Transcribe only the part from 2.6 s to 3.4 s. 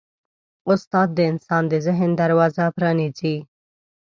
پرانیزي.